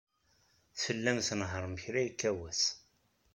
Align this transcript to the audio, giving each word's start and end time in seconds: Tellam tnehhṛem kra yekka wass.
Tellam 0.81 1.17
tnehhṛem 1.27 1.75
kra 1.83 2.01
yekka 2.05 2.31
wass. 2.37 2.63